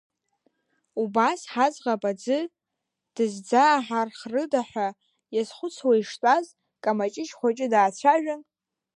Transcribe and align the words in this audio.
Убас 1.01 1.39
ҳаӡӷаб 1.53 2.03
аӡы 2.11 2.39
дызӡааҳархрыда 3.15 4.61
ҳәа 4.69 4.87
иазхәыцуа 5.35 5.93
иштәаз 6.01 6.45
Камаҷыҷ 6.83 7.29
хәыҷы 7.37 7.67
даацәажәан… 7.73 8.41